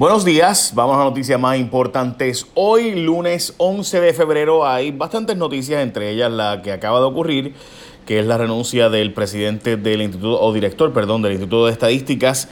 Buenos 0.00 0.24
días, 0.24 0.72
vamos 0.74 0.96
a 0.96 1.04
noticias 1.04 1.38
más 1.38 1.58
importantes. 1.58 2.46
Hoy, 2.54 3.02
lunes 3.02 3.52
11 3.58 4.00
de 4.00 4.14
febrero, 4.14 4.66
hay 4.66 4.92
bastantes 4.92 5.36
noticias, 5.36 5.82
entre 5.82 6.08
ellas 6.08 6.32
la 6.32 6.62
que 6.62 6.72
acaba 6.72 7.00
de 7.00 7.04
ocurrir, 7.04 7.52
que 8.06 8.18
es 8.18 8.24
la 8.24 8.38
renuncia 8.38 8.88
del 8.88 9.12
presidente 9.12 9.76
del 9.76 10.00
Instituto, 10.00 10.40
o 10.40 10.54
director, 10.54 10.90
perdón, 10.94 11.20
del 11.20 11.32
Instituto 11.32 11.66
de 11.66 11.72
Estadísticas, 11.72 12.48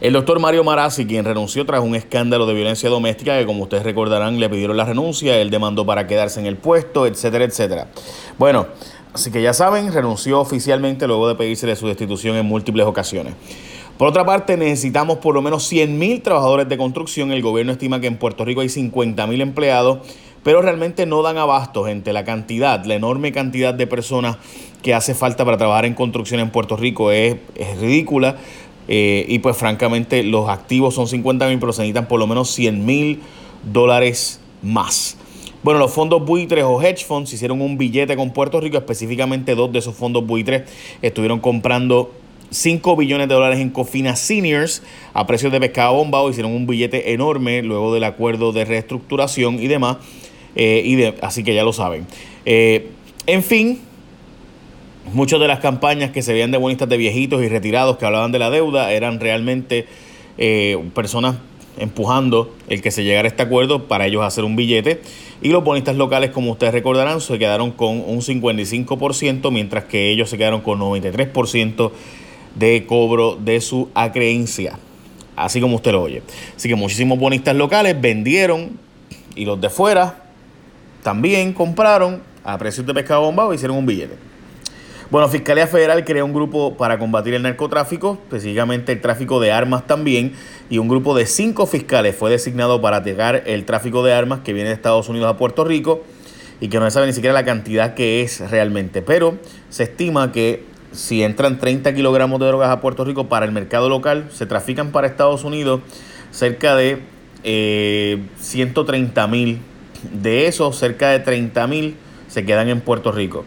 el 0.00 0.12
doctor 0.12 0.40
Mario 0.40 0.64
Marazzi, 0.64 1.06
quien 1.06 1.24
renunció 1.24 1.64
tras 1.64 1.82
un 1.82 1.94
escándalo 1.94 2.46
de 2.46 2.54
violencia 2.54 2.90
doméstica 2.90 3.38
que, 3.38 3.46
como 3.46 3.62
ustedes 3.62 3.84
recordarán, 3.84 4.40
le 4.40 4.48
pidieron 4.48 4.76
la 4.76 4.84
renuncia, 4.84 5.40
él 5.40 5.50
demandó 5.50 5.86
para 5.86 6.08
quedarse 6.08 6.40
en 6.40 6.46
el 6.46 6.56
puesto, 6.56 7.06
etcétera, 7.06 7.44
etcétera. 7.44 7.86
Bueno, 8.38 8.66
así 9.12 9.30
que 9.30 9.40
ya 9.40 9.52
saben, 9.52 9.92
renunció 9.92 10.40
oficialmente 10.40 11.06
luego 11.06 11.28
de 11.28 11.36
pedirse 11.36 11.76
su 11.76 11.86
destitución 11.86 12.34
en 12.34 12.46
múltiples 12.46 12.86
ocasiones. 12.86 13.34
Por 13.98 14.06
otra 14.06 14.24
parte, 14.24 14.56
necesitamos 14.56 15.18
por 15.18 15.34
lo 15.34 15.42
menos 15.42 15.70
100.000 15.72 16.22
trabajadores 16.22 16.68
de 16.68 16.78
construcción. 16.78 17.32
El 17.32 17.42
gobierno 17.42 17.72
estima 17.72 18.00
que 18.00 18.06
en 18.06 18.16
Puerto 18.16 18.44
Rico 18.44 18.60
hay 18.60 18.68
50.000 18.68 19.40
empleados, 19.40 19.98
pero 20.44 20.62
realmente 20.62 21.04
no 21.04 21.20
dan 21.22 21.36
abasto, 21.36 21.84
gente. 21.84 22.12
La 22.12 22.22
cantidad, 22.22 22.84
la 22.84 22.94
enorme 22.94 23.32
cantidad 23.32 23.74
de 23.74 23.88
personas 23.88 24.36
que 24.82 24.94
hace 24.94 25.16
falta 25.16 25.44
para 25.44 25.56
trabajar 25.56 25.84
en 25.84 25.94
construcción 25.94 26.38
en 26.38 26.50
Puerto 26.50 26.76
Rico 26.76 27.10
es, 27.10 27.38
ridícula. 27.80 28.36
Eh, 28.86 29.26
y 29.28 29.40
pues 29.40 29.56
francamente 29.56 30.22
los 30.22 30.48
activos 30.48 30.94
son 30.94 31.08
50.000, 31.08 31.58
pero 31.58 31.72
se 31.72 31.82
necesitan 31.82 32.06
por 32.06 32.20
lo 32.20 32.28
menos 32.28 32.56
100.000 32.56 33.18
dólares 33.64 34.40
más. 34.62 35.18
Bueno, 35.64 35.80
los 35.80 35.92
fondos 35.92 36.24
buitres 36.24 36.62
o 36.62 36.80
hedge 36.80 37.04
funds 37.04 37.32
hicieron 37.32 37.60
un 37.60 37.76
billete 37.76 38.14
con 38.14 38.32
Puerto 38.32 38.60
Rico, 38.60 38.78
específicamente 38.78 39.56
dos 39.56 39.72
de 39.72 39.80
esos 39.80 39.96
fondos 39.96 40.24
buitres 40.24 40.70
estuvieron 41.02 41.40
comprando 41.40 42.12
5 42.50 42.96
billones 42.96 43.28
de 43.28 43.34
dólares 43.34 43.60
en 43.60 43.70
Cofina 43.70 44.16
Seniors 44.16 44.82
a 45.14 45.26
precios 45.26 45.52
de 45.52 45.60
pescado 45.60 45.94
bombado. 45.94 46.30
Hicieron 46.30 46.52
un 46.52 46.66
billete 46.66 47.12
enorme 47.12 47.62
luego 47.62 47.92
del 47.92 48.04
acuerdo 48.04 48.52
de 48.52 48.64
reestructuración 48.64 49.60
y 49.60 49.68
demás. 49.68 49.98
Eh, 50.56 50.82
y 50.84 50.96
de, 50.96 51.14
así 51.22 51.44
que 51.44 51.54
ya 51.54 51.62
lo 51.62 51.72
saben. 51.72 52.06
Eh, 52.44 52.90
en 53.26 53.42
fin, 53.42 53.80
muchas 55.12 55.40
de 55.40 55.48
las 55.48 55.60
campañas 55.60 56.10
que 56.10 56.22
se 56.22 56.32
veían 56.32 56.50
de 56.50 56.58
bonistas 56.58 56.88
de 56.88 56.96
viejitos 56.96 57.42
y 57.42 57.48
retirados 57.48 57.98
que 57.98 58.06
hablaban 58.06 58.32
de 58.32 58.38
la 58.38 58.50
deuda 58.50 58.92
eran 58.92 59.20
realmente 59.20 59.86
eh, 60.38 60.78
personas 60.94 61.36
empujando 61.78 62.52
el 62.68 62.82
que 62.82 62.90
se 62.90 63.04
llegara 63.04 63.26
a 63.26 63.30
este 63.30 63.42
acuerdo 63.42 63.86
para 63.86 64.06
ellos 64.06 64.24
hacer 64.24 64.44
un 64.44 64.56
billete. 64.56 65.00
Y 65.42 65.50
los 65.50 65.62
bonistas 65.62 65.96
locales, 65.96 66.30
como 66.30 66.52
ustedes 66.52 66.72
recordarán, 66.72 67.20
se 67.20 67.38
quedaron 67.38 67.70
con 67.70 68.00
un 68.00 68.20
55%, 68.20 69.52
mientras 69.52 69.84
que 69.84 70.10
ellos 70.10 70.28
se 70.28 70.38
quedaron 70.38 70.60
con 70.60 70.80
93% 70.80 71.92
de 72.58 72.86
cobro 72.86 73.36
de 73.36 73.60
su 73.60 73.88
acreencia. 73.94 74.78
Así 75.36 75.60
como 75.60 75.76
usted 75.76 75.92
lo 75.92 76.02
oye. 76.02 76.22
Así 76.56 76.68
que 76.68 76.74
muchísimos 76.74 77.18
bonistas 77.18 77.54
locales 77.54 78.00
vendieron 78.00 78.78
y 79.36 79.44
los 79.44 79.60
de 79.60 79.70
fuera 79.70 80.24
también 81.02 81.52
compraron 81.52 82.22
a 82.42 82.58
precios 82.58 82.86
de 82.86 82.94
pescado 82.94 83.22
bombado 83.22 83.52
y 83.52 83.56
hicieron 83.56 83.76
un 83.76 83.86
billete. 83.86 84.16
Bueno, 85.10 85.26
Fiscalía 85.28 85.66
Federal 85.66 86.04
creó 86.04 86.26
un 86.26 86.34
grupo 86.34 86.76
para 86.76 86.98
combatir 86.98 87.32
el 87.32 87.40
narcotráfico, 87.40 88.18
específicamente 88.24 88.92
el 88.92 89.00
tráfico 89.00 89.40
de 89.40 89.50
armas 89.52 89.86
también, 89.86 90.34
y 90.68 90.76
un 90.76 90.86
grupo 90.86 91.16
de 91.16 91.24
cinco 91.24 91.66
fiscales 91.66 92.14
fue 92.14 92.30
designado 92.30 92.82
para 92.82 92.98
atacar 92.98 93.44
el 93.46 93.64
tráfico 93.64 94.02
de 94.02 94.12
armas 94.12 94.40
que 94.40 94.52
viene 94.52 94.68
de 94.68 94.74
Estados 94.74 95.08
Unidos 95.08 95.32
a 95.32 95.38
Puerto 95.38 95.64
Rico 95.64 96.02
y 96.60 96.68
que 96.68 96.78
no 96.78 96.84
se 96.84 96.90
sabe 96.90 97.06
ni 97.06 97.14
siquiera 97.14 97.32
la 97.32 97.46
cantidad 97.46 97.94
que 97.94 98.20
es 98.20 98.50
realmente, 98.50 99.00
pero 99.00 99.38
se 99.70 99.84
estima 99.84 100.30
que 100.30 100.64
si 100.92 101.22
entran 101.22 101.58
30 101.58 101.94
kilogramos 101.94 102.40
de 102.40 102.46
drogas 102.46 102.70
a 102.70 102.80
Puerto 102.80 103.04
Rico 103.04 103.28
para 103.28 103.46
el 103.46 103.52
mercado 103.52 103.88
local, 103.88 104.28
se 104.32 104.46
trafican 104.46 104.90
para 104.90 105.06
Estados 105.06 105.44
Unidos 105.44 105.80
cerca 106.30 106.76
de 106.76 107.00
130 108.38 109.24
eh, 109.24 109.28
mil. 109.28 109.60
De 110.12 110.46
esos, 110.46 110.76
cerca 110.76 111.10
de 111.10 111.18
30 111.18 111.66
mil 111.66 111.96
se 112.28 112.44
quedan 112.44 112.68
en 112.68 112.80
Puerto 112.80 113.12
Rico. 113.12 113.44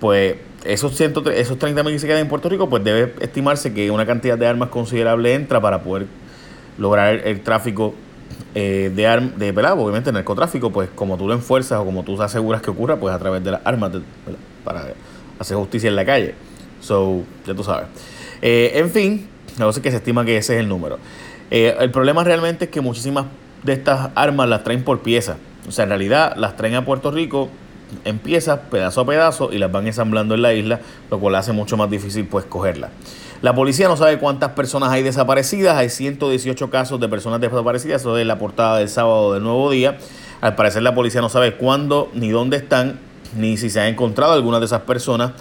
Pues 0.00 0.36
esos, 0.64 1.00
esos 1.00 1.58
30 1.58 1.82
mil 1.82 1.92
que 1.92 1.98
se 1.98 2.06
quedan 2.06 2.20
en 2.20 2.28
Puerto 2.28 2.48
Rico, 2.48 2.68
pues 2.68 2.84
debe 2.84 3.14
estimarse 3.20 3.72
que 3.72 3.90
una 3.90 4.04
cantidad 4.04 4.36
de 4.36 4.46
armas 4.46 4.68
considerable 4.68 5.34
entra 5.34 5.60
para 5.60 5.82
poder 5.82 6.06
lograr 6.78 7.26
el, 7.26 7.40
tráfico 7.40 7.94
eh, 8.54 8.90
de 8.94 9.06
armas, 9.06 9.38
de, 9.38 9.52
¿verdad? 9.52 9.78
Obviamente 9.78 10.12
narcotráfico, 10.12 10.70
pues 10.70 10.88
como 10.94 11.16
tú 11.16 11.28
lo 11.28 11.34
enfuerzas 11.34 11.78
o 11.78 11.84
como 11.84 12.02
tú 12.02 12.20
aseguras 12.20 12.62
que 12.62 12.70
ocurra, 12.70 12.96
pues 12.96 13.14
a 13.14 13.18
través 13.18 13.44
de 13.44 13.52
las 13.52 13.60
armas, 13.64 13.92
para 14.64 14.92
hacer 15.38 15.56
justicia 15.56 15.88
en 15.88 15.96
la 15.96 16.04
calle. 16.04 16.34
So, 16.82 17.22
ya 17.46 17.54
tú 17.54 17.64
sabes. 17.64 17.86
Eh, 18.42 18.72
en 18.74 18.90
fin, 18.90 19.28
no 19.58 19.72
sé 19.72 19.80
que 19.80 19.90
se 19.90 19.98
estima 19.98 20.24
que 20.24 20.36
ese 20.36 20.54
es 20.54 20.60
el 20.60 20.68
número. 20.68 20.98
Eh, 21.50 21.74
el 21.80 21.90
problema 21.90 22.24
realmente 22.24 22.66
es 22.66 22.70
que 22.70 22.80
muchísimas 22.80 23.26
de 23.62 23.72
estas 23.72 24.10
armas 24.14 24.48
las 24.48 24.64
traen 24.64 24.84
por 24.84 25.00
piezas. 25.00 25.36
O 25.68 25.72
sea, 25.72 25.84
en 25.84 25.90
realidad 25.90 26.34
las 26.36 26.56
traen 26.56 26.74
a 26.74 26.84
Puerto 26.84 27.10
Rico 27.10 27.48
en 28.04 28.18
piezas, 28.18 28.58
pedazo 28.70 29.02
a 29.02 29.06
pedazo, 29.06 29.52
y 29.52 29.58
las 29.58 29.70
van 29.70 29.86
ensamblando 29.86 30.34
en 30.34 30.42
la 30.42 30.54
isla, 30.54 30.80
lo 31.10 31.20
cual 31.20 31.34
hace 31.36 31.52
mucho 31.52 31.76
más 31.76 31.90
difícil 31.90 32.26
pues 32.26 32.44
cogerlas. 32.44 32.90
La 33.42 33.54
policía 33.54 33.88
no 33.88 33.96
sabe 33.96 34.18
cuántas 34.18 34.52
personas 34.52 34.90
hay 34.90 35.02
desaparecidas, 35.02 35.76
hay 35.76 35.88
118 35.88 36.70
casos 36.70 37.00
de 37.00 37.08
personas 37.08 37.40
desaparecidas, 37.40 38.00
eso 38.00 38.16
es 38.16 38.26
la 38.26 38.38
portada 38.38 38.78
del 38.78 38.88
sábado 38.88 39.34
del 39.34 39.42
nuevo 39.42 39.70
día. 39.70 39.98
Al 40.40 40.54
parecer 40.54 40.82
la 40.82 40.94
policía 40.94 41.20
no 41.20 41.28
sabe 41.28 41.54
cuándo 41.54 42.10
ni 42.14 42.30
dónde 42.30 42.56
están, 42.56 42.98
ni 43.36 43.56
si 43.56 43.68
se 43.68 43.80
ha 43.80 43.88
encontrado 43.88 44.32
alguna 44.32 44.58
de 44.58 44.66
esas 44.66 44.82
personas 44.82 45.32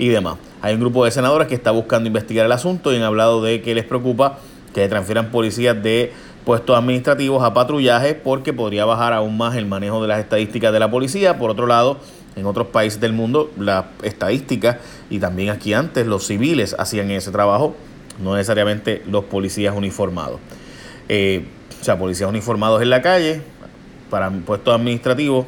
y 0.00 0.08
demás. 0.08 0.36
Hay 0.62 0.74
un 0.74 0.80
grupo 0.80 1.04
de 1.04 1.10
senadores 1.10 1.46
que 1.46 1.54
está 1.54 1.70
buscando 1.70 2.06
investigar 2.06 2.46
el 2.46 2.52
asunto 2.52 2.92
y 2.92 2.96
han 2.96 3.02
hablado 3.02 3.42
de 3.42 3.60
que 3.60 3.74
les 3.74 3.84
preocupa 3.84 4.38
que 4.74 4.88
transfieran 4.88 5.30
policías 5.30 5.80
de 5.82 6.12
puestos 6.46 6.76
administrativos 6.76 7.44
a 7.44 7.52
patrullaje 7.52 8.14
porque 8.14 8.54
podría 8.54 8.86
bajar 8.86 9.12
aún 9.12 9.36
más 9.36 9.56
el 9.56 9.66
manejo 9.66 10.00
de 10.00 10.08
las 10.08 10.20
estadísticas 10.20 10.72
de 10.72 10.80
la 10.80 10.90
policía. 10.90 11.38
Por 11.38 11.50
otro 11.50 11.66
lado, 11.66 11.98
en 12.34 12.46
otros 12.46 12.68
países 12.68 12.98
del 12.98 13.12
mundo, 13.12 13.50
las 13.58 13.84
estadísticas 14.02 14.78
y 15.10 15.18
también 15.18 15.50
aquí 15.50 15.74
antes 15.74 16.06
los 16.06 16.26
civiles 16.26 16.74
hacían 16.78 17.10
ese 17.10 17.30
trabajo, 17.30 17.76
no 18.22 18.34
necesariamente 18.34 19.02
los 19.06 19.24
policías 19.24 19.76
uniformados. 19.76 20.40
Eh, 21.10 21.44
o 21.78 21.84
sea, 21.84 21.98
policías 21.98 22.30
uniformados 22.30 22.80
en 22.80 22.88
la 22.88 23.02
calle 23.02 23.42
para 24.08 24.30
puestos 24.30 24.74
administrativos, 24.74 25.44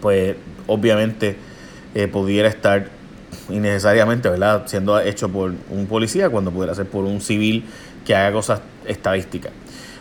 pues 0.00 0.36
obviamente 0.68 1.47
eh, 1.94 2.08
pudiera 2.08 2.48
estar 2.48 2.88
innecesariamente, 3.48 4.28
¿verdad?, 4.28 4.64
siendo 4.66 4.98
hecho 5.00 5.28
por 5.28 5.52
un 5.70 5.86
policía 5.86 6.28
cuando 6.30 6.50
pudiera 6.50 6.74
ser 6.74 6.86
por 6.86 7.04
un 7.04 7.20
civil 7.20 7.64
que 8.04 8.14
haga 8.14 8.32
cosas 8.32 8.60
estadísticas. 8.86 9.52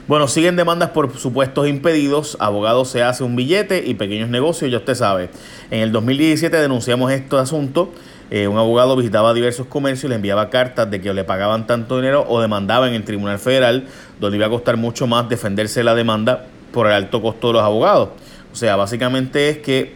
Bueno, 0.07 0.29
siguen 0.29 0.55
demandas 0.55 0.91
por 0.91 1.17
supuestos 1.17 1.67
impedidos, 1.67 2.37
abogados 2.39 2.89
se 2.89 3.03
hace 3.03 3.25
un 3.25 3.35
billete 3.35 3.83
y 3.85 3.93
pequeños 3.95 4.29
negocios, 4.29 4.71
ya 4.71 4.77
usted 4.77 4.95
sabe. 4.95 5.29
En 5.69 5.81
el 5.81 5.91
2017 5.91 6.55
denunciamos 6.55 7.11
este 7.11 7.35
asunto. 7.35 7.91
Eh, 8.29 8.47
un 8.47 8.57
abogado 8.57 8.95
visitaba 8.95 9.33
diversos 9.33 9.67
comercios 9.67 10.05
y 10.05 10.07
le 10.07 10.15
enviaba 10.15 10.49
cartas 10.49 10.89
de 10.89 11.01
que 11.01 11.13
le 11.13 11.25
pagaban 11.25 11.67
tanto 11.67 11.97
dinero 11.97 12.25
o 12.27 12.39
demandaba 12.39 12.87
en 12.87 12.93
el 12.93 13.03
Tribunal 13.03 13.37
Federal, 13.37 13.87
donde 14.19 14.37
iba 14.37 14.45
a 14.45 14.49
costar 14.49 14.77
mucho 14.77 15.07
más 15.07 15.27
defenderse 15.27 15.83
la 15.83 15.93
demanda 15.93 16.45
por 16.71 16.87
el 16.87 16.93
alto 16.93 17.21
costo 17.21 17.47
de 17.47 17.53
los 17.53 17.63
abogados. 17.63 18.09
O 18.53 18.55
sea, 18.55 18.77
básicamente 18.77 19.49
es 19.49 19.57
que 19.57 19.93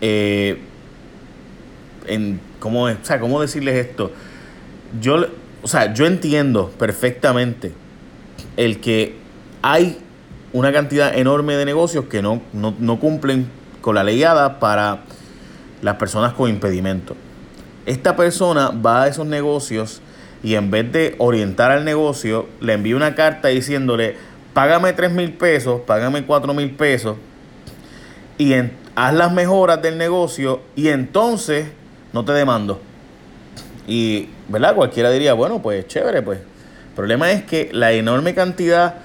eh, 0.00 0.58
en 2.06 2.40
cómo, 2.58 2.84
o 2.84 2.96
sea, 3.02 3.20
cómo 3.20 3.40
decirles 3.40 3.86
esto. 3.86 4.12
Yo, 5.00 5.26
o 5.62 5.68
sea, 5.68 5.94
yo 5.94 6.06
entiendo 6.06 6.70
perfectamente 6.78 7.72
el 8.56 8.80
que 8.80 9.16
hay 9.62 9.98
una 10.52 10.72
cantidad 10.72 11.16
enorme 11.16 11.56
de 11.56 11.64
negocios 11.64 12.06
que 12.06 12.20
no, 12.22 12.42
no, 12.52 13.00
cumplen 13.00 13.48
con 13.80 13.94
la 13.94 14.04
leyada 14.04 14.60
para 14.60 15.04
las 15.80 15.96
personas 15.96 16.34
con 16.34 16.50
impedimento. 16.50 17.16
Esta 17.86 18.16
persona 18.16 18.70
va 18.70 19.04
a 19.04 19.08
esos 19.08 19.26
negocios 19.26 20.02
y 20.42 20.54
en 20.54 20.70
vez 20.70 20.92
de 20.92 21.14
orientar 21.18 21.70
al 21.70 21.84
negocio, 21.84 22.48
le 22.60 22.74
envía 22.74 22.96
una 22.96 23.14
carta 23.14 23.48
diciéndole, 23.48 24.16
págame 24.52 24.92
3 24.92 25.12
mil 25.12 25.32
pesos, 25.32 25.80
págame 25.86 26.24
4 26.24 26.52
mil 26.54 26.70
pesos 26.72 27.16
y 28.38 28.54
haz 28.94 29.14
las 29.14 29.32
mejoras 29.32 29.80
del 29.82 29.98
negocio 29.98 30.60
y 30.76 30.88
entonces 30.88 31.66
no 32.12 32.24
te 32.24 32.32
demando. 32.32 32.80
Y, 33.86 34.28
¿verdad? 34.48 34.74
Cualquiera 34.74 35.10
diría, 35.10 35.34
bueno, 35.34 35.60
pues 35.60 35.86
chévere, 35.86 36.22
pues. 36.22 36.38
El 36.40 36.94
problema 36.94 37.30
es 37.32 37.42
que 37.44 37.70
la 37.72 37.92
enorme 37.92 38.34
cantidad 38.34 38.96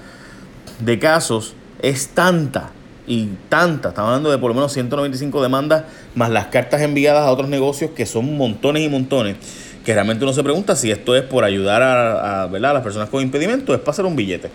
de 0.80 0.98
casos 0.98 1.54
es 1.80 2.08
tanta 2.08 2.70
y 3.06 3.30
tanta, 3.48 3.88
estamos 3.88 4.08
hablando 4.08 4.30
de 4.30 4.36
por 4.36 4.50
lo 4.50 4.54
menos 4.54 4.72
195 4.74 5.42
demandas, 5.42 5.84
más 6.14 6.28
las 6.28 6.48
cartas 6.48 6.82
enviadas 6.82 7.26
a 7.26 7.32
otros 7.32 7.48
negocios 7.48 7.92
que 7.92 8.04
son 8.04 8.36
montones 8.36 8.82
y 8.82 8.90
montones, 8.90 9.36
que 9.84 9.94
realmente 9.94 10.24
uno 10.24 10.34
se 10.34 10.44
pregunta 10.44 10.76
si 10.76 10.90
esto 10.90 11.16
es 11.16 11.22
por 11.22 11.44
ayudar 11.44 11.80
a, 11.82 12.42
a, 12.44 12.48
las 12.48 12.82
personas 12.82 13.08
con 13.08 13.22
impedimento 13.22 13.72
o 13.72 13.74
es 13.74 13.80
para 13.80 13.92
hacer 13.92 14.04
un 14.04 14.14
billete. 14.14 14.50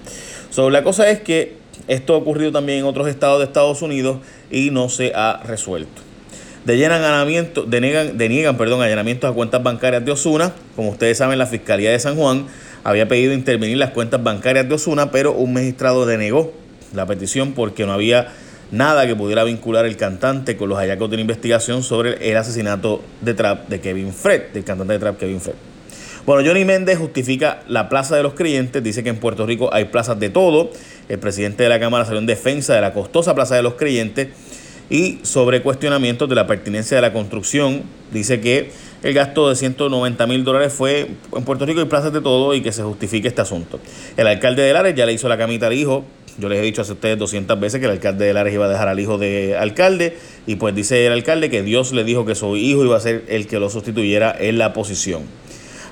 So, 0.51 0.69
la 0.69 0.83
cosa 0.83 1.09
es 1.09 1.21
que 1.21 1.57
esto 1.87 2.13
ha 2.13 2.17
ocurrido 2.17 2.51
también 2.51 2.79
en 2.79 2.85
otros 2.85 3.07
estados 3.07 3.39
de 3.39 3.45
Estados 3.45 3.81
Unidos 3.81 4.19
y 4.51 4.69
no 4.69 4.87
se 4.89 5.13
ha 5.15 5.41
resuelto 5.43 6.12
deniegan, 6.65 8.17
deniegan 8.17 8.57
perdón, 8.57 8.81
allanamientos 8.81 9.29
a 9.29 9.33
cuentas 9.33 9.61
bancarias 9.61 10.05
de 10.05 10.11
Osuna. 10.11 10.53
Como 10.75 10.89
ustedes 10.89 11.17
saben, 11.17 11.37
la 11.37 11.45
Fiscalía 11.45 11.91
de 11.91 11.99
San 11.99 12.15
Juan 12.15 12.45
había 12.83 13.07
pedido 13.07 13.33
intervenir 13.33 13.77
las 13.77 13.91
cuentas 13.91 14.23
bancarias 14.23 14.67
de 14.67 14.75
Osuna, 14.75 15.11
pero 15.11 15.33
un 15.33 15.53
magistrado 15.53 16.05
denegó 16.05 16.53
la 16.93 17.05
petición 17.05 17.53
porque 17.53 17.85
no 17.85 17.93
había 17.93 18.29
nada 18.71 19.05
que 19.05 19.15
pudiera 19.15 19.43
vincular 19.43 19.85
el 19.85 19.97
cantante 19.97 20.57
con 20.57 20.69
los 20.69 20.77
hallazgos 20.77 21.09
de 21.09 21.17
la 21.17 21.21
investigación 21.21 21.83
sobre 21.83 22.29
el 22.29 22.37
asesinato 22.37 23.01
de 23.21 23.33
trap 23.33 23.67
de 23.67 23.79
Kevin 23.79 24.13
Fred, 24.13 24.51
del 24.53 24.63
cantante 24.63 24.93
de 24.93 24.99
trap 24.99 25.17
Kevin 25.17 25.41
Fred. 25.41 25.55
Bueno, 26.25 26.47
Johnny 26.47 26.63
Méndez 26.63 26.97
justifica 26.97 27.63
la 27.67 27.89
plaza 27.89 28.15
de 28.15 28.23
los 28.23 28.33
creyentes, 28.33 28.81
dice 28.81 29.03
que 29.03 29.09
en 29.09 29.17
Puerto 29.17 29.45
Rico 29.45 29.69
hay 29.73 29.85
plazas 29.85 30.19
de 30.19 30.29
todo. 30.29 30.71
El 31.09 31.19
presidente 31.19 31.63
de 31.63 31.69
la 31.69 31.81
Cámara 31.81 32.05
salió 32.05 32.19
en 32.19 32.25
defensa 32.25 32.73
de 32.73 32.79
la 32.79 32.93
costosa 32.93 33.35
plaza 33.35 33.55
de 33.55 33.61
los 33.61 33.73
creyentes 33.73 34.29
y 34.89 35.19
sobre 35.23 35.61
cuestionamientos 35.61 36.27
de 36.29 36.35
la 36.35 36.47
pertinencia 36.47 36.95
de 36.97 37.01
la 37.01 37.13
construcción, 37.13 37.83
dice 38.11 38.41
que 38.41 38.71
el 39.03 39.13
gasto 39.13 39.49
de 39.49 39.55
190 39.55 40.27
mil 40.27 40.43
dólares 40.43 40.73
fue 40.73 41.09
en 41.35 41.43
Puerto 41.43 41.65
Rico 41.65 41.79
hay 41.81 41.87
plazas 41.87 42.13
de 42.13 42.21
todo 42.21 42.53
y 42.53 42.61
que 42.61 42.71
se 42.71 42.83
justifique 42.83 43.27
este 43.27 43.41
asunto. 43.41 43.79
El 44.15 44.27
alcalde 44.27 44.61
de 44.61 44.73
Lares 44.73 44.95
ya 44.95 45.05
le 45.05 45.13
hizo 45.13 45.27
la 45.27 45.37
camita 45.37 45.67
al 45.67 45.73
hijo. 45.73 46.05
Yo 46.37 46.49
les 46.49 46.59
he 46.59 46.61
dicho 46.61 46.81
a 46.81 46.85
ustedes 46.85 47.17
200 47.19 47.59
veces 47.59 47.79
que 47.79 47.85
el 47.85 47.91
alcalde 47.91 48.25
de 48.25 48.33
Lares 48.33 48.53
iba 48.53 48.65
a 48.65 48.69
dejar 48.69 48.87
al 48.87 48.99
hijo 48.99 49.17
de 49.17 49.55
alcalde 49.57 50.17
y 50.47 50.55
pues 50.55 50.73
dice 50.73 51.05
el 51.05 51.11
alcalde 51.11 51.49
que 51.49 51.63
Dios 51.63 51.91
le 51.93 52.03
dijo 52.03 52.25
que 52.25 52.33
su 52.33 52.55
hijo 52.55 52.83
iba 52.83 52.97
a 52.97 52.99
ser 52.99 53.23
el 53.27 53.45
que 53.45 53.59
lo 53.59 53.69
sustituyera 53.69 54.35
en 54.39 54.57
la 54.57 54.73
posición. 54.73 55.23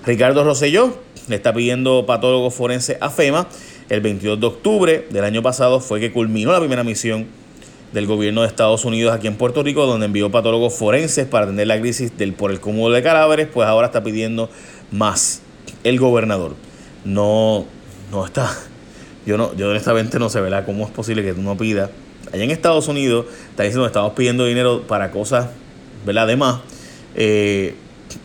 Ricardo 0.05 0.43
Rosselló 0.43 0.97
le 1.27 1.35
está 1.35 1.53
pidiendo 1.53 2.05
patólogo 2.05 2.49
forense 2.49 2.97
a 3.01 3.09
FEMA. 3.09 3.47
El 3.89 4.01
22 4.01 4.39
de 4.39 4.47
octubre 4.47 5.07
del 5.09 5.23
año 5.23 5.43
pasado 5.43 5.79
fue 5.79 5.99
que 5.99 6.11
culminó 6.11 6.51
la 6.51 6.59
primera 6.59 6.83
misión 6.83 7.27
del 7.93 8.07
gobierno 8.07 8.41
de 8.41 8.47
Estados 8.47 8.85
Unidos 8.85 9.13
aquí 9.13 9.27
en 9.27 9.35
Puerto 9.35 9.63
Rico, 9.63 9.85
donde 9.85 10.05
envió 10.05 10.31
patólogos 10.31 10.73
forenses 10.73 11.25
para 11.27 11.45
atender 11.45 11.67
la 11.67 11.79
crisis 11.79 12.17
del, 12.17 12.33
por 12.33 12.51
el 12.51 12.59
cúmulo 12.59 12.93
de 12.93 13.03
cadáveres, 13.03 13.47
pues 13.53 13.67
ahora 13.67 13.87
está 13.87 14.03
pidiendo 14.03 14.49
más 14.91 15.41
el 15.83 15.99
gobernador. 15.99 16.55
No, 17.03 17.65
no 18.11 18.25
está, 18.25 18.49
yo 19.25 19.37
no, 19.37 19.55
yo 19.55 19.69
honestamente 19.69 20.19
no 20.19 20.29
sé, 20.29 20.41
¿verdad? 20.41 20.65
¿Cómo 20.65 20.85
es 20.85 20.91
posible 20.91 21.23
que 21.23 21.33
tú 21.33 21.41
no 21.41 21.57
pidas? 21.57 21.89
Allá 22.31 22.43
en 22.43 22.51
Estados 22.51 22.87
Unidos 22.87 23.25
está 23.49 23.63
diciendo 23.63 23.83
que 23.83 23.87
estamos 23.87 24.13
pidiendo 24.13 24.45
dinero 24.45 24.83
para 24.87 25.11
cosas, 25.11 25.49
¿verdad? 26.05 26.23
Además, 26.23 26.61
eh, 27.15 27.75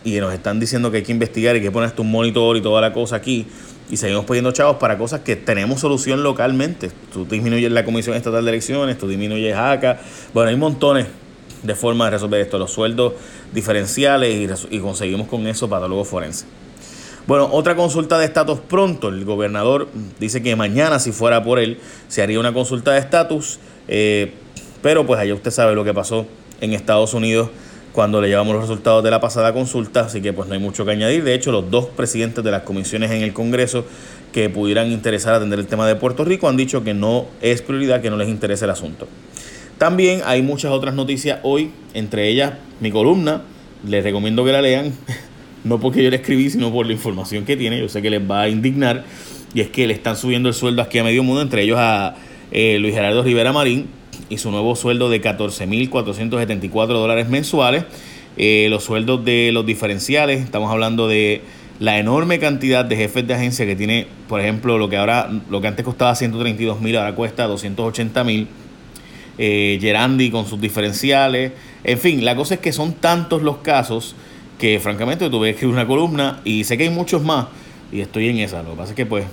y 0.03 0.19
nos 0.19 0.33
están 0.33 0.59
diciendo 0.59 0.91
que 0.91 0.97
hay 0.97 1.03
que 1.03 1.11
investigar 1.11 1.55
y 1.55 1.61
que 1.61 1.71
poner 1.71 1.93
un 1.97 2.11
monitor 2.11 2.57
y 2.57 2.61
toda 2.61 2.81
la 2.81 2.93
cosa 2.93 3.17
aquí 3.17 3.47
y 3.89 3.97
seguimos 3.97 4.25
pidiendo 4.25 4.51
chavos 4.51 4.77
para 4.77 4.97
cosas 4.97 5.21
que 5.21 5.35
tenemos 5.35 5.79
solución 5.79 6.23
localmente. 6.23 6.91
Tú 7.11 7.25
disminuyes 7.25 7.71
la 7.71 7.85
Comisión 7.85 8.15
Estatal 8.15 8.43
de 8.43 8.51
Elecciones, 8.51 8.97
tú 8.97 9.07
disminuyes 9.07 9.55
ACA. 9.55 9.99
Bueno, 10.33 10.49
hay 10.49 10.57
montones 10.57 11.07
de 11.63 11.75
formas 11.75 12.07
de 12.07 12.11
resolver 12.11 12.41
esto, 12.41 12.57
los 12.57 12.71
sueldos 12.71 13.13
diferenciales 13.53 14.65
y, 14.69 14.79
conseguimos 14.79 15.27
con 15.27 15.47
eso 15.47 15.69
patólogos 15.69 16.07
forenses. 16.07 16.45
Bueno, 17.27 17.49
otra 17.51 17.75
consulta 17.75 18.17
de 18.17 18.25
estatus 18.25 18.59
pronto. 18.59 19.09
El 19.09 19.25
gobernador 19.25 19.89
dice 20.19 20.41
que 20.41 20.55
mañana, 20.55 20.99
si 20.99 21.11
fuera 21.11 21.43
por 21.43 21.59
él, 21.59 21.79
se 22.07 22.21
haría 22.21 22.39
una 22.39 22.53
consulta 22.53 22.93
de 22.93 22.99
estatus, 22.99 23.59
eh, 23.87 24.31
pero 24.81 25.05
pues 25.05 25.19
allá 25.19 25.33
usted 25.33 25.51
sabe 25.51 25.75
lo 25.75 25.83
que 25.83 25.93
pasó 25.93 26.25
en 26.61 26.73
Estados 26.73 27.13
Unidos 27.13 27.49
cuando 27.97 28.21
le 28.21 28.27
llevamos 28.27 28.53
los 28.53 28.61
resultados 28.61 29.03
de 29.03 29.09
la 29.09 29.19
pasada 29.19 29.53
consulta, 29.53 30.01
así 30.01 30.21
que 30.21 30.31
pues 30.31 30.47
no 30.47 30.53
hay 30.53 30.59
mucho 30.59 30.85
que 30.85 30.91
añadir. 30.91 31.23
De 31.23 31.33
hecho, 31.33 31.51
los 31.51 31.71
dos 31.71 31.87
presidentes 31.87 32.43
de 32.43 32.51
las 32.51 32.61
comisiones 32.61 33.09
en 33.09 33.23
el 33.23 33.33
Congreso 33.33 33.87
que 34.31 34.51
pudieran 34.51 34.91
interesar 34.91 35.33
atender 35.33 35.57
el 35.57 35.65
tema 35.65 35.87
de 35.87 35.95
Puerto 35.95 36.23
Rico 36.23 36.47
han 36.47 36.57
dicho 36.57 36.83
que 36.83 36.93
no 36.93 37.25
es 37.41 37.63
prioridad, 37.63 37.99
que 37.99 38.11
no 38.11 38.17
les 38.17 38.29
interesa 38.29 38.65
el 38.65 38.71
asunto. 38.71 39.07
También 39.79 40.21
hay 40.25 40.43
muchas 40.43 40.73
otras 40.73 40.93
noticias 40.93 41.39
hoy, 41.41 41.71
entre 41.95 42.29
ellas 42.29 42.53
mi 42.81 42.91
columna, 42.91 43.41
les 43.83 44.03
recomiendo 44.03 44.45
que 44.45 44.51
la 44.51 44.61
lean, 44.61 44.93
no 45.63 45.79
porque 45.79 46.03
yo 46.03 46.11
la 46.11 46.17
escribí, 46.17 46.51
sino 46.51 46.71
por 46.71 46.85
la 46.85 46.93
información 46.93 47.45
que 47.45 47.57
tiene, 47.57 47.79
yo 47.79 47.89
sé 47.89 48.03
que 48.03 48.11
les 48.11 48.21
va 48.21 48.41
a 48.41 48.47
indignar, 48.47 49.05
y 49.55 49.61
es 49.61 49.69
que 49.69 49.87
le 49.87 49.95
están 49.95 50.15
subiendo 50.17 50.49
el 50.49 50.53
sueldo 50.53 50.83
aquí 50.83 50.99
a 50.99 51.03
medio 51.03 51.23
mundo, 51.23 51.41
entre 51.41 51.63
ellos 51.63 51.79
a 51.79 52.13
eh, 52.51 52.77
Luis 52.77 52.93
Gerardo 52.93 53.23
Rivera 53.23 53.51
Marín, 53.53 53.87
y 54.29 54.37
su 54.37 54.51
nuevo 54.51 54.75
sueldo 54.75 55.09
de 55.09 55.21
14.474 55.21 56.87
dólares 56.87 57.29
mensuales. 57.29 57.85
Eh, 58.37 58.67
los 58.69 58.83
sueldos 58.83 59.25
de 59.25 59.51
los 59.51 59.65
diferenciales, 59.65 60.41
estamos 60.41 60.71
hablando 60.71 61.07
de 61.07 61.41
la 61.79 61.99
enorme 61.99 62.39
cantidad 62.39 62.85
de 62.85 62.95
jefes 62.95 63.27
de 63.27 63.33
agencia 63.33 63.65
que 63.65 63.75
tiene, 63.75 64.07
por 64.27 64.41
ejemplo, 64.41 64.77
lo 64.77 64.89
que 64.89 64.97
ahora, 64.97 65.29
lo 65.49 65.61
que 65.61 65.67
antes 65.67 65.85
costaba 65.85 66.15
132 66.15 66.81
mil, 66.81 66.97
ahora 66.97 67.15
cuesta 67.15 67.45
280 67.47 68.23
mil. 68.23 68.47
Eh, 69.39 69.77
Gerandi 69.79 70.31
con 70.31 70.47
sus 70.47 70.59
diferenciales. 70.59 71.51
En 71.83 71.99
fin, 71.99 72.25
la 72.25 72.35
cosa 72.35 72.55
es 72.55 72.59
que 72.59 72.71
son 72.71 72.93
tantos 72.93 73.43
los 73.43 73.57
casos 73.57 74.15
que 74.57 74.79
francamente 74.79 75.29
tuve 75.29 75.47
que 75.47 75.51
escribir 75.51 75.75
una 75.75 75.85
columna 75.85 76.41
y 76.43 76.63
sé 76.63 76.77
que 76.77 76.83
hay 76.85 76.89
muchos 76.89 77.23
más 77.23 77.47
y 77.91 78.01
estoy 78.01 78.29
en 78.29 78.37
esa. 78.37 78.63
Lo 78.63 78.71
que 78.71 78.77
pasa 78.77 78.89
es 78.91 78.95
que 78.95 79.05
pues 79.05 79.25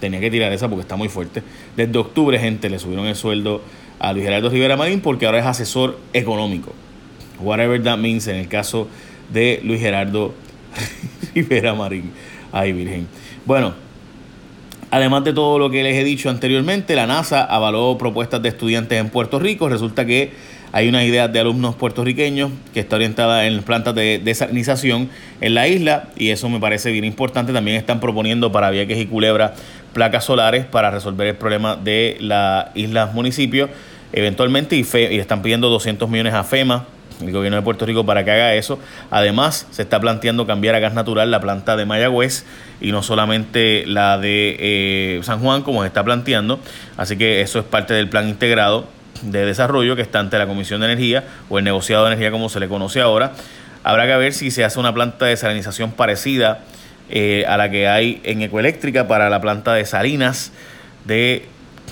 tenía 0.00 0.20
que 0.20 0.30
tirar 0.30 0.52
esa 0.52 0.68
porque 0.68 0.82
está 0.82 0.96
muy 0.96 1.08
fuerte. 1.08 1.42
Desde 1.76 1.98
octubre, 1.98 2.38
gente, 2.38 2.70
le 2.70 2.78
subieron 2.78 3.06
el 3.06 3.16
sueldo 3.16 3.62
a 3.98 4.12
Luis 4.12 4.24
Gerardo 4.24 4.50
Rivera 4.50 4.76
Marín 4.76 5.00
porque 5.00 5.26
ahora 5.26 5.38
es 5.38 5.46
asesor 5.46 5.98
económico. 6.12 6.72
Whatever 7.40 7.82
that 7.82 7.98
means 7.98 8.26
en 8.28 8.36
el 8.36 8.48
caso 8.48 8.88
de 9.32 9.60
Luis 9.64 9.80
Gerardo 9.80 10.34
Rivera 11.34 11.74
Marín. 11.74 12.12
Ay, 12.52 12.72
Virgen. 12.72 13.08
Bueno, 13.44 13.74
además 14.90 15.24
de 15.24 15.32
todo 15.32 15.58
lo 15.58 15.70
que 15.70 15.82
les 15.82 15.96
he 15.96 16.04
dicho 16.04 16.30
anteriormente, 16.30 16.94
la 16.94 17.06
NASA 17.06 17.44
avaló 17.44 17.98
propuestas 17.98 18.42
de 18.42 18.48
estudiantes 18.50 19.00
en 19.00 19.10
Puerto 19.10 19.38
Rico. 19.38 19.68
Resulta 19.68 20.06
que 20.06 20.32
hay 20.72 20.88
una 20.88 21.04
idea 21.04 21.28
de 21.28 21.38
alumnos 21.38 21.76
puertorriqueños 21.76 22.50
que 22.72 22.80
está 22.80 22.96
orientada 22.96 23.46
en 23.46 23.62
plantas 23.62 23.94
de 23.94 24.18
desalinización 24.18 25.08
en 25.40 25.54
la 25.54 25.68
isla 25.68 26.08
y 26.16 26.30
eso 26.30 26.48
me 26.48 26.58
parece 26.58 26.90
bien 26.90 27.04
importante. 27.04 27.52
También 27.52 27.76
están 27.76 28.00
proponiendo 28.00 28.50
para 28.50 28.70
Vieques 28.70 28.98
y 28.98 29.06
Culebra 29.06 29.54
placas 29.94 30.24
solares 30.24 30.66
para 30.66 30.90
resolver 30.90 31.28
el 31.28 31.36
problema 31.36 31.76
de 31.76 32.18
las 32.20 32.66
islas 32.74 33.14
municipios 33.14 33.70
eventualmente 34.12 34.76
y, 34.76 34.82
están 35.18 35.42
pidiendo 35.42 35.68
200 35.70 36.08
millones 36.08 36.34
a 36.34 36.44
FEMA 36.44 36.86
el 37.20 37.32
gobierno 37.32 37.56
de 37.56 37.62
Puerto 37.62 37.86
Rico 37.86 38.04
para 38.04 38.24
que 38.24 38.32
haga 38.32 38.54
eso. 38.54 38.78
Además, 39.10 39.68
se 39.70 39.82
está 39.82 40.00
planteando 40.00 40.46
cambiar 40.46 40.74
a 40.74 40.80
gas 40.80 40.94
natural 40.94 41.30
la 41.30 41.40
planta 41.40 41.76
de 41.76 41.86
Mayagüez 41.86 42.44
y 42.80 42.90
no 42.90 43.04
solamente 43.04 43.84
la 43.86 44.18
de 44.18 44.56
eh, 44.58 45.20
San 45.22 45.38
Juan, 45.38 45.62
como 45.62 45.82
se 45.82 45.86
está 45.86 46.02
planteando. 46.02 46.58
Así 46.96 47.16
que 47.16 47.40
eso 47.40 47.60
es 47.60 47.64
parte 47.64 47.94
del 47.94 48.08
plan 48.08 48.28
integrado 48.28 48.88
de 49.22 49.46
desarrollo 49.46 49.94
que 49.96 50.02
está 50.02 50.18
ante 50.18 50.38
la 50.38 50.46
Comisión 50.46 50.80
de 50.80 50.86
Energía 50.86 51.24
o 51.48 51.58
el 51.58 51.64
negociado 51.64 52.04
de 52.04 52.12
energía 52.12 52.32
como 52.32 52.48
se 52.48 52.58
le 52.58 52.68
conoce 52.68 53.00
ahora. 53.00 53.32
Habrá 53.84 54.06
que 54.06 54.16
ver 54.16 54.32
si 54.32 54.50
se 54.50 54.64
hace 54.64 54.80
una 54.80 54.92
planta 54.92 55.26
de 55.26 55.36
salinización 55.36 55.92
parecida 55.92 56.60
eh, 57.10 57.44
a 57.46 57.56
la 57.56 57.70
que 57.70 57.88
hay 57.88 58.20
en 58.24 58.42
Ecoeléctrica 58.42 59.06
para 59.08 59.30
la 59.30 59.40
planta 59.40 59.74
de 59.74 59.84
Salinas 59.84 60.52
de 61.04 61.46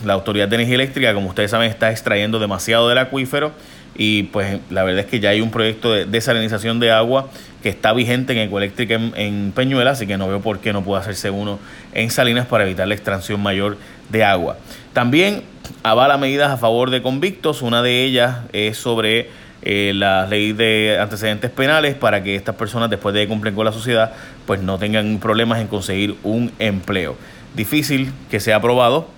la 0.05 0.15
Autoridad 0.15 0.49
de 0.49 0.57
Energía 0.57 0.77
Eléctrica. 0.77 1.15
Como 1.15 1.29
ustedes 1.29 1.51
saben, 1.51 1.71
está 1.71 1.91
extrayendo 1.91 2.39
demasiado 2.39 2.89
del 2.89 2.99
acuífero 2.99 3.53
y 3.95 4.25
pues 4.25 4.59
la 4.71 4.85
verdad 4.85 5.01
es 5.01 5.07
que 5.07 5.21
ya 5.21 5.31
hay 5.31 5.41
un 5.41 5.51
proyecto 5.51 5.93
de 5.93 6.07
desalinización 6.07 6.81
de 6.81 6.91
agua 6.91 7.29
que 7.63 7.69
está 7.69 7.93
vigente 7.93 8.33
en 8.33 8.39
Ecoeléctrica 8.41 8.95
en, 8.95 9.13
en 9.17 9.53
Peñuela, 9.53 9.91
así 9.91 10.07
que 10.07 10.17
no 10.17 10.27
veo 10.29 10.41
por 10.41 10.61
qué 10.61 10.73
no 10.73 10.83
puede 10.83 11.03
hacerse 11.03 11.31
uno 11.31 11.59
en 11.93 12.11
Salinas 12.11 12.47
para 12.47 12.65
evitar 12.65 12.89
la 12.89 12.95
extracción 12.95 13.43
mayor 13.43 13.77
de 14.11 14.25
agua. 14.25 14.57
También 14.93 15.43
avala 15.83 16.19
medidas 16.19 16.51
a 16.51 16.57
favor 16.57 16.91
de 16.91 17.03
convictos. 17.03 17.63
Una 17.63 17.83
de 17.83 18.05
ellas 18.05 18.39
es 18.53 18.77
sobre 18.77 19.29
eh, 19.63 19.93
la 19.95 20.27
ley 20.27 20.53
de 20.53 20.99
antecedentes 21.01 21.51
penales 21.51 21.95
para 21.95 22.23
que 22.23 22.35
estas 22.35 22.57
personas, 22.57 22.91
después 22.91 23.15
de 23.15 23.23
que 23.23 23.29
cumplen 23.29 23.55
con 23.55 23.65
la 23.65 23.73
sociedad, 23.73 24.13
pues 24.47 24.61
no 24.61 24.79
tengan 24.79 25.19
problemas 25.19 25.61
en 25.61 25.69
conseguir 25.69 26.17
un 26.25 26.51
empleo. 26.59 27.17
Difícil 27.55 28.13
que 28.31 28.41
sea 28.41 28.57
aprobado, 28.57 29.09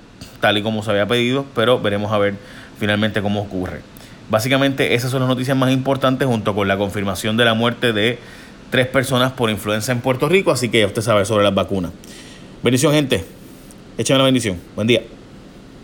tal 0.41 0.59
y 0.59 0.63
como 0.63 0.83
se 0.83 0.91
había 0.91 1.07
pedido, 1.07 1.47
pero 1.55 1.81
veremos 1.81 2.13
a 2.13 2.19
ver 2.19 2.35
finalmente 2.79 3.23
cómo 3.23 3.41
ocurre. 3.41 3.81
Básicamente 4.29 4.95
esas 4.95 5.11
son 5.11 5.21
las 5.21 5.29
noticias 5.29 5.57
más 5.57 5.71
importantes 5.71 6.27
junto 6.29 6.55
con 6.55 6.69
la 6.69 6.77
confirmación 6.77 7.37
de 7.37 7.45
la 7.45 7.55
muerte 7.55 7.93
de 7.93 8.19
tres 8.71 8.87
personas 8.87 9.33
por 9.33 9.51
influenza 9.51 9.93
en 9.93 10.01
Puerto 10.01 10.29
Rico, 10.29 10.51
así 10.51 10.69
que 10.69 10.81
ya 10.81 10.87
usted 10.87 11.03
sabe 11.03 11.25
sobre 11.25 11.45
las 11.45 11.55
vacunas. 11.55 11.93
Bendición 12.63 12.93
gente, 12.93 13.25
échame 13.97 14.19
la 14.19 14.25
bendición. 14.25 14.59
Buen 14.75 14.89
día. 14.89 15.03